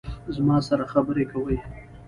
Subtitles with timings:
[0.35, 1.57] زما سره خبرې کوي